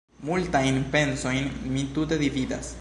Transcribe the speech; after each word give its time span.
Multajn 0.29 0.79
pensojn 0.95 1.47
mi 1.77 1.87
tute 1.99 2.23
dividas. 2.27 2.69